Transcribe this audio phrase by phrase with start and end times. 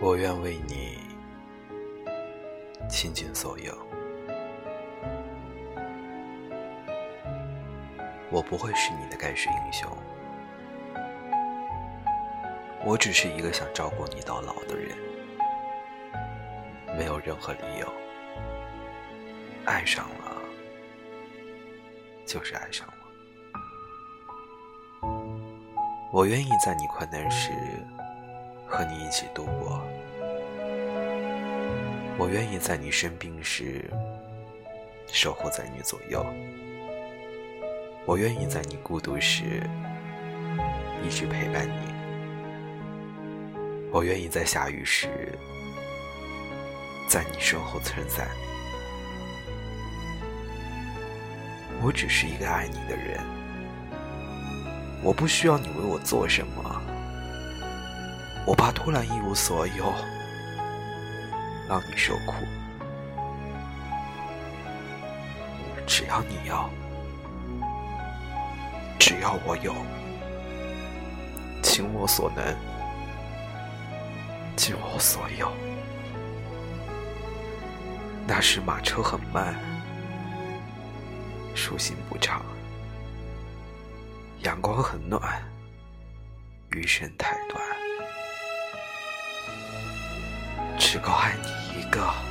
[0.00, 0.96] 我愿为你
[2.88, 3.76] 倾尽所有。
[8.30, 9.90] 我不会是你的盖世英雄，
[12.84, 14.96] 我只是一个想照顾你到老的人，
[16.96, 17.92] 没有任何理由。
[19.64, 20.36] 爱上了，
[22.24, 22.94] 就是爱上了。
[26.12, 27.50] 我愿意在你困难时
[28.68, 29.82] 和你一起度过，
[32.18, 33.90] 我愿意在你生病时
[35.06, 36.24] 守护在你左右。
[38.04, 39.62] 我愿意在你孤独时
[41.02, 41.92] 一直陪伴你，
[43.90, 45.08] 我愿意在下雨时
[47.08, 48.28] 在你身后撑伞。
[51.80, 53.20] 我只是一个爱你的人，
[55.02, 56.82] 我不需要你为我做什么，
[58.48, 59.92] 我怕突然一无所有，
[61.68, 62.32] 让你受苦。
[65.86, 66.70] 只要你要。
[68.98, 69.74] 只要我有，
[71.60, 72.56] 尽我所能，
[74.56, 75.52] 尽我所有。
[78.26, 79.54] 那时马车很慢，
[81.54, 82.42] 树行不长，
[84.40, 85.20] 阳光很暖，
[86.70, 87.37] 余生太
[90.90, 92.27] 只够爱你一个。